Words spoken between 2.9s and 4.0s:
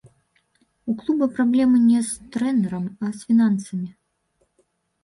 а з фінансамі.